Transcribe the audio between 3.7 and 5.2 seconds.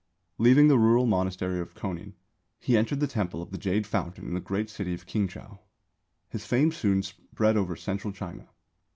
fountain in the great city of